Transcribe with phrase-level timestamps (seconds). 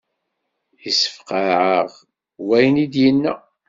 [0.83, 1.89] Yessefqeɛ-aɣ
[2.47, 3.33] wayen i d-yenna.